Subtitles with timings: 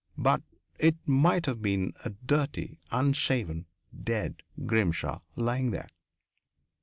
[0.17, 0.41] But
[0.79, 3.67] it might have been a dirty, unshaven,
[4.03, 5.89] dead Grimshaw lying there.